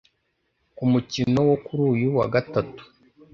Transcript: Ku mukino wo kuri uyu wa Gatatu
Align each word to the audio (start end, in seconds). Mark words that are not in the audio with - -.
Ku 0.75 0.83
mukino 0.91 1.39
wo 1.49 1.55
kuri 1.65 1.81
uyu 1.93 2.07
wa 2.17 2.25
Gatatu 2.33 2.81